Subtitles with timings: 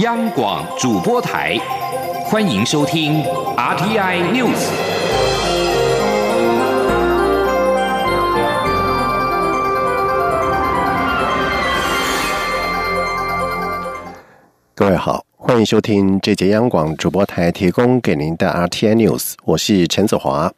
[0.00, 1.56] 央广主播台，
[2.26, 3.22] 欢迎收听
[3.56, 4.68] RTI News。
[14.74, 20.52] 各位好，欢迎收听这节央广主播台提供给您的 RTI News，我是陈子华。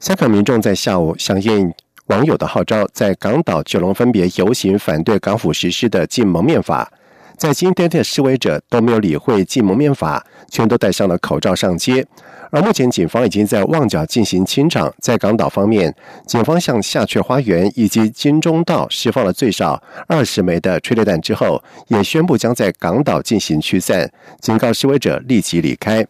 [0.00, 1.72] 香港民众在下午响应
[2.06, 6.90] 网友的号召，在港岛、九龙分别游行反对港府实施的禁蒙面法。
[7.36, 12.06] 在今天的示威者都没有理会禁蒙面法，全都戴上了口罩上街。
[12.50, 14.92] 而目前警方已经在旺角进行清场。
[15.00, 15.92] 在港岛方面，
[16.24, 24.08] 警方向下雀花园以及金钟道释放了最少二十枚的催泪弹之后，也宣布将在港岛进行驱散，
[24.40, 26.06] 警告示威者立即离开。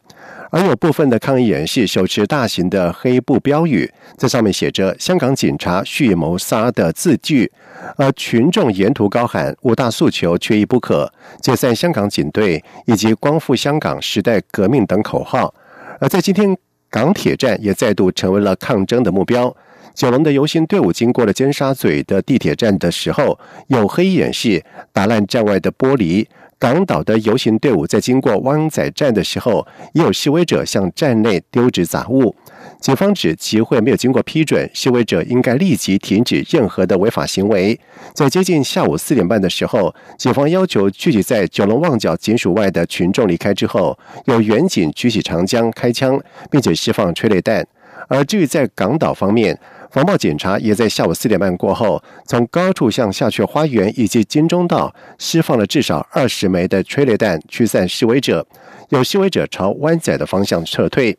[0.54, 7.50] 而有部分的抗议人士手持大型的黑布标语，在上面写着“香港警察蓄谋杀”的字句，
[7.96, 11.12] 而群众沿途高喊“五大诉求缺一不可”、
[11.42, 15.52] “解散香港警队”以及“光复香港时代革命”等口号。
[15.98, 16.56] 而在今天，
[16.88, 19.52] 港铁站也再度成为了抗争的目标。
[19.92, 23.36] 九龙的游行队伍经过了尖沙咀的地铁站的时候，
[23.66, 26.24] 有黑衣人士打烂站外的玻璃。
[26.64, 32.34] 港岛的游行队伍在经过湾仔站的时候，也有示威者向站内丢掷杂物。
[32.80, 37.78] 警方指集会没有经过批准，示威者应该立即停止任何的违法行为。
[38.14, 46.18] 在接近下午四点半的时候，警方要求聚集在九龙旺角警署外的群众离开之后，有远警举起长枪开枪，
[46.50, 47.66] 并且释放催泪弹。
[48.08, 49.58] 而至于在港岛方面，
[49.90, 58.46] 防暴警察也在下午四点半过后，从高处向下去花园以及金钟道释放了至少二十枚的催泪弹，驱散示威者。
[58.90, 61.16] 有示威者朝湾仔的方向撤退，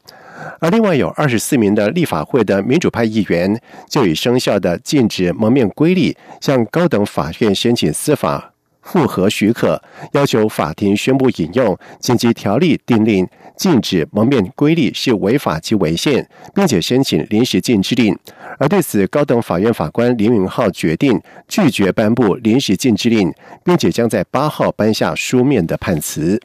[0.59, 8.54] 而另外有二十四名的立法会的民主派议员就以生效的禁止蒙面规例，向高等法院申请司法。
[8.85, 9.81] 复核许可，
[10.13, 18.17] 要求法庭宣布引用紧急条例定令禁止蒙面规例是违法及违宪，并且申请临时禁制令。
[18.57, 26.39] 而对此，高等法院法官林云浩决定拒绝颁布临时禁制令，并且将在八号颁下书面的判词。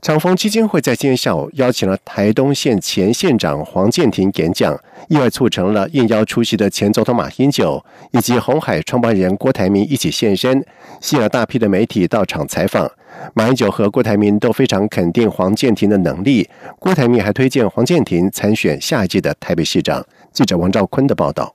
[0.00, 4.78] 长丰基金会在今天下午邀请了台东县前县长黄建庭演讲，
[5.08, 10.64] 意外促成了应邀出席的前总统马英九以及红海创办人郭台铭一起现身，
[11.00, 12.88] 吸引了大批的媒体到场采访。
[13.34, 16.48] 马英九和郭台铭都非常肯定黄建庭的能力，
[16.78, 20.06] 郭台铭还推荐黄建庭参选下一届的台北市长。
[20.32, 21.52] 记者王兆坤的报道。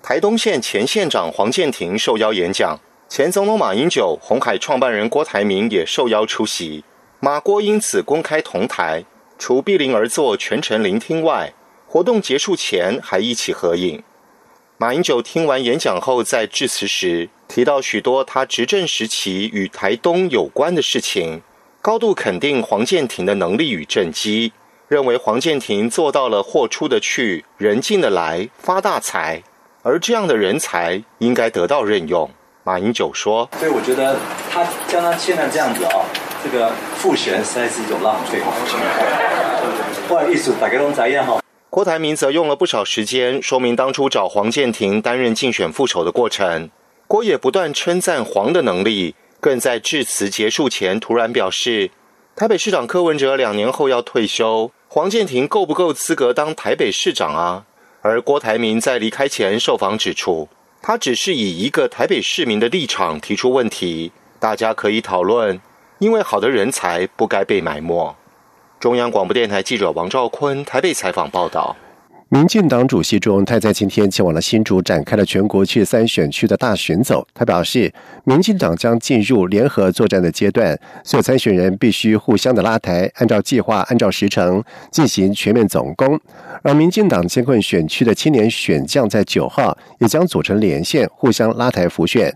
[0.00, 2.78] 台东县前县长黄建庭受邀演讲，
[3.08, 6.84] 前总统马英九、红海创办人郭台铭也受邀出席。
[7.22, 9.04] 马郭因此公开同台，
[9.38, 11.52] 除闭邻而坐全程聆听外，
[11.86, 14.02] 活动结束前还一起合影。
[14.78, 21.42] 马英九听完演讲后，在致辞时提到许多他执政时期与台东有关的事情，
[21.82, 24.54] 高度肯定黄建庭的能力与政绩，
[24.88, 29.42] 认为黄建庭做到了货出的去，人进的来，发大财，
[29.82, 32.30] 而这样的人才应该得到任用。
[32.64, 34.16] 马英九说：“所以我觉得
[34.50, 36.00] 他像他现在这样子啊。”
[36.42, 38.40] 这个复选实在是一种浪费。
[40.08, 41.42] 不好意思，大家都怎样哈？
[41.68, 46.70] 郭台铭则用了不少时间说明当初找黄建庭担任竞选副手的过程。
[47.06, 51.90] 郭也不断称赞黄的能力，更在致辞结束前突然表示，
[52.34, 57.64] 台北市长柯文哲两年后要退休，黄建庭够不够资格当台北市长啊？
[58.02, 60.48] 而郭台铭在离开前受访指出，
[60.80, 65.60] 他只是以一个台北市民的立场提出问题，大家可以讨论。
[66.00, 68.16] 因为好的人才不该被埋没。
[68.80, 71.76] 中央广播电台记者王兆坤台北采访报道。
[72.30, 77.26] 民进党主席朱荣泰在今天前往了新竹，展开了全国去三选区的大选走。
[77.34, 77.92] 他表示，
[78.24, 86.18] 民进党将进入联合作战的阶段，所有参选人必须互相的拉台，按照计划、按照时程进行全面总攻。
[86.62, 92.32] 而民进党监困选区的青年选将在九号也将组成连线，互相拉台辅选。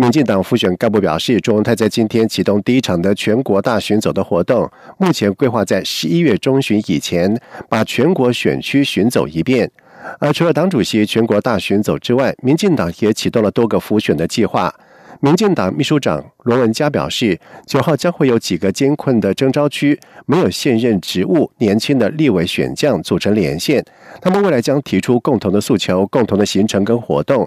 [0.00, 4.66] 民进党复选干部表示，朱文泰在今天启动第一场的全国大巡走的活动，
[4.96, 7.38] 目前规划在十一月中旬以前
[7.68, 9.70] 把全国选区巡走一遍。
[10.18, 14.74] 而除了党主席全国大巡走之外，民进党也启动了多个复选的计划。
[15.22, 23.84] 民进党秘书长罗文嘉表示，九号将会有几个艰困的征召区没有现任职务年轻的立委选将组成连线，
[24.22, 27.46] 他们未来将提出共同的诉求、共同的行程跟活动。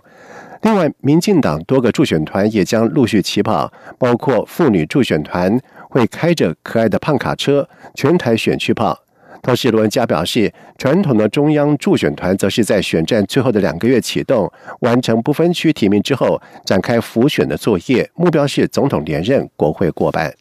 [0.63, 8.97] 另外，民进党多个助选团也将陆续起跑，包括妇女助选团会开着可爱的胖卡车全台选区跑。
[9.41, 14.49] 同时，罗文嘉表示，传统的中央助选团则是在选战最后的两个月启动，
[14.79, 20.33] 完成不分区提名之后，展开辅选的作业，目标是总统连任、国会过半。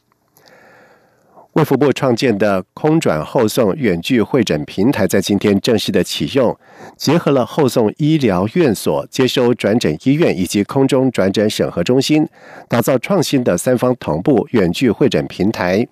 [1.53, 6.57] 卫福部创建的空转后送远距会诊平台在今天正式的启用，
[6.97, 12.27] 结合了后送医疗院所、接收转诊医院以及空中转诊审核中心，
[12.69, 15.87] 打造创新的三方同步远距会诊平台。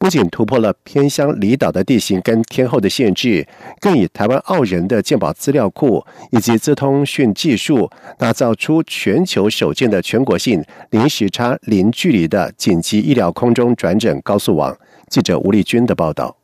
[0.00, 3.46] 不仅突破了偏乡离岛的地形跟天候的限制，
[3.80, 7.88] 更以台湾澳人的健保资料库以及资通讯技术，
[8.18, 10.60] 打造出全球首建的全国性
[10.90, 14.76] 零时差、零距离的紧急医疗空中转诊高速网。
[15.08, 16.43] 记者吴丽君的报道。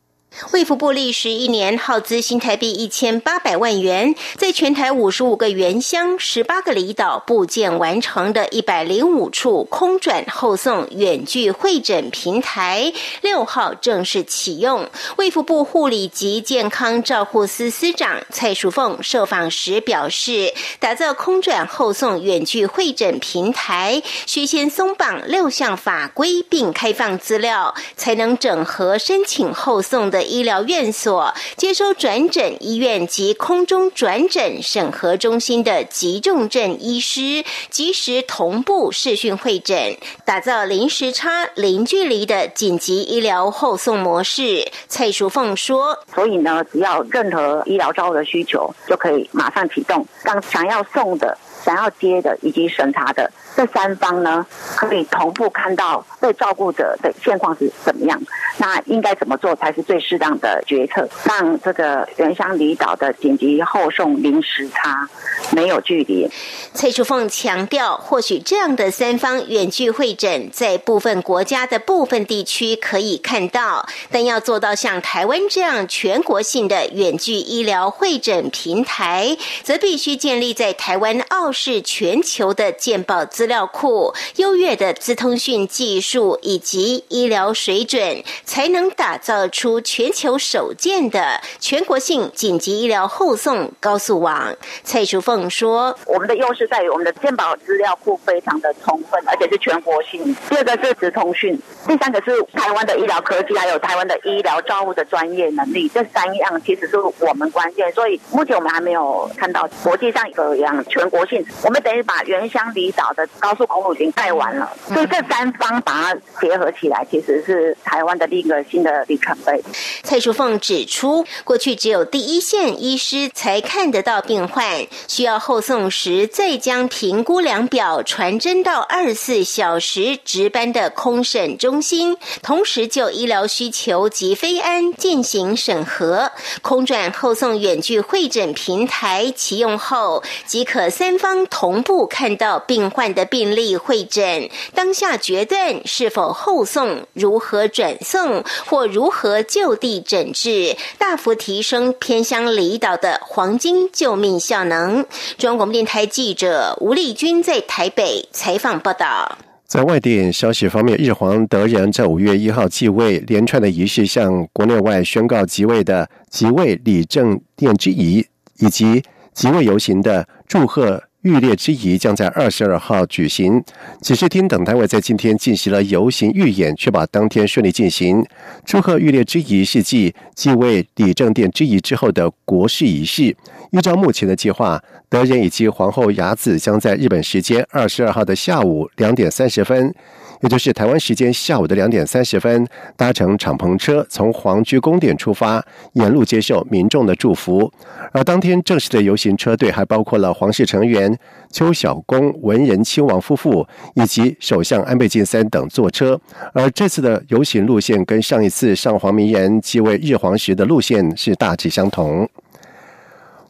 [0.53, 14.89] 卫福部历时一年，耗资新台币一千八百万元，在全台五十五个原乡、十八个离岛部件完成的一百零五处空转后送远距会诊平台，六号正式启用。
[15.17, 30.20] 卫福部护理及健康照护司司长蔡淑凤受访时表示，打造空转后送远距会诊平台，需先松绑六项法规，并开放资料，才能整合申请后送的。
[30.23, 44.71] 医疗院所接收转诊医院及空中转诊审核中心的急重症医师，及时同步视讯会诊，打造零时差、零距离的紧急医疗后送模式。
[44.87, 54.43] 蔡淑凤说：“所以呢，只要任何医疗照的需求，就可以马上启动，让想要送的。”想要接的以及审查的这三方呢，
[54.75, 58.19] 可以同步看到被照顾者的现况是怎么样，
[58.61, 65.09] 那应该怎么做才是最适当的决策，让这个原乡离岛的紧急后送零时差，
[65.51, 66.29] 没有距离。
[66.73, 81.51] 蔡淑凤强调，或许这样的三方远距会诊，在部分国家的部分地区可以看到，但要做到像台湾这样全国性的远距医疗会诊平台，则必须建立在台湾澳。
[81.53, 94.53] 是全球的健保资料库、优越的资通讯技术以及医疗水准，才能打造出全球首建的全国性紧急医疗后送高速网。
[94.83, 100.35] 蔡淑凤说：“我们的优势在于我们的健保资料库非常的充分，而且是全国性。
[100.49, 101.57] 第二个是直通讯，
[101.87, 105.87] 第三个是台湾的医疗科技，还有台湾的医疗照护的专业能力。
[105.87, 107.89] 这三样其实是我们关键。
[107.93, 119.61] 所以目前我们还没有看到国际上一样全国性。”我们等于把原乡离岛的高速公路已经盖完了，所以这三方把它结合起来，其实是台湾的另一个新的里程碑。
[120.03, 136.31] 蔡淑凤指出，过去只有第一线医师才看得到病患，需要后送时再将评估量表传真到二十四小时值班的空审中心，同时就医疗需求及非安进行审核。
[136.61, 141.45] 空转后送远距会诊平台启用后，即可三方。
[141.51, 148.30] 同步看到病患的病例会诊，当下决断是否后送、如何转送
[148.65, 155.05] 或如何就地诊治，大幅提升偏乡离岛的黄金救命效能。
[155.37, 159.37] 中央广播电台记者吴丽君在台北采访报道。
[159.65, 168.25] 在外电消息方面，日皇德仁在五月一号继位，连串的仪式向国内外宣告即位的即位礼正殿之仪，
[168.57, 169.01] 以及
[169.33, 171.01] 即位游行的祝贺。
[171.21, 173.63] 预列之仪将在二十二号举行，
[174.01, 178.25] 指示厅等单位在今天进行了游行预演，确保当天顺利进行。
[178.65, 183.35] 祝贺预列之仪是继继位礼正殿之仪之后的国事仪式。
[183.71, 189.93] 依照目前的计划，德仁以及皇后雅子将在日本时间二十二号的下午两点三十分。
[190.41, 192.67] 也就是台湾时间下午的两点三十分，
[192.97, 197.71] 搭乘敞篷车从皇居宫殿出发，沿路接受民众的祝福。
[198.11, 201.10] 而当天正式的游行车队还包括了皇室成员
[201.51, 206.19] 邱小公、文仁亲王夫妇以及首相安倍晋三等坐车。
[206.53, 212.29] 而这次的游行路线跟上一次上皇明仁继位日皇时的路线是大致相同。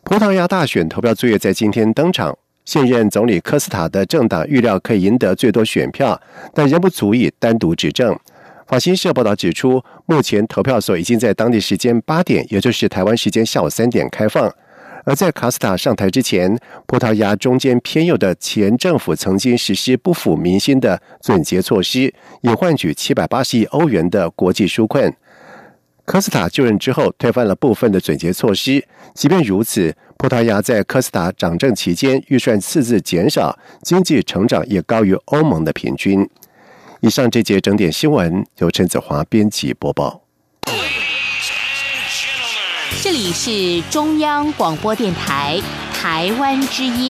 [0.04, 2.38] 葡萄牙大选投票作业在今天登场。
[2.64, 6.22] 现任总理科斯塔的政党预料可以赢得最多选票，
[6.54, 8.18] 但仍不足以单独执政。
[8.68, 14.50] 法新社报道指出，目前投票所已经在当地时间八点，也就是台湾时间下午三点开放。
[15.04, 25.14] 而在卡斯塔上台之前，葡萄牙中间偏右的前政府曾经实施不符民心的总结措施，以换取七百八十亿欧元的国际纾困。
[26.06, 28.84] 科斯塔就任之后，推翻了部分的总结措施。
[29.14, 36.28] 即便如此，葡萄牙在科斯塔掌政期间预算赤字减少，经济成长也高于欧盟的平均。
[37.00, 40.22] 以上这节整点新闻由陈子华编辑播报。
[43.00, 45.60] 这里是中央广播电台
[45.94, 46.94] 台湾之音。